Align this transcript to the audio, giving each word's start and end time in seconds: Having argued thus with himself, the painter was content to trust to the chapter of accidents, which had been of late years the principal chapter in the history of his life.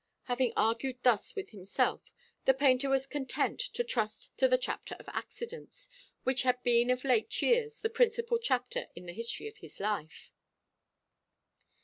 Having 0.23 0.53
argued 0.57 0.97
thus 1.03 1.35
with 1.35 1.49
himself, 1.51 2.01
the 2.45 2.55
painter 2.55 2.89
was 2.89 3.05
content 3.05 3.59
to 3.59 3.83
trust 3.83 4.35
to 4.39 4.47
the 4.47 4.57
chapter 4.57 4.95
of 4.99 5.07
accidents, 5.09 5.89
which 6.23 6.41
had 6.41 6.59
been 6.63 6.89
of 6.89 7.03
late 7.03 7.39
years 7.43 7.81
the 7.81 7.87
principal 7.87 8.39
chapter 8.39 8.87
in 8.95 9.05
the 9.05 9.13
history 9.13 9.47
of 9.47 9.57
his 9.57 9.79
life. 9.79 10.33